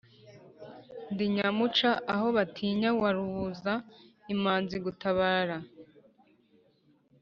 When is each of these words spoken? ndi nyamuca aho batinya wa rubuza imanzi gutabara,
ndi 1.11 1.25
nyamuca 1.35 1.91
aho 2.13 2.27
batinya 2.37 2.89
wa 3.01 3.09
rubuza 3.15 3.73
imanzi 4.33 4.77
gutabara, 4.85 5.57